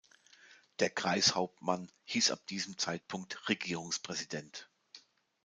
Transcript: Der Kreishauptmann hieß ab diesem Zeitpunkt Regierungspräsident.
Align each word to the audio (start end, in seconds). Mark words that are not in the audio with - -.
Der 0.79 0.89
Kreishauptmann 0.89 1.91
hieß 2.05 2.31
ab 2.31 2.47
diesem 2.47 2.79
Zeitpunkt 2.79 3.47
Regierungspräsident. 3.49 4.67